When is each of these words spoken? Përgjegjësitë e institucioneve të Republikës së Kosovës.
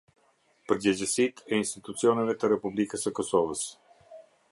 Përgjegjësitë 0.69 1.45
e 1.51 1.59
institucioneve 1.63 2.35
të 2.45 2.51
Republikës 2.55 3.05
së 3.09 3.13
Kosovës. 3.21 3.63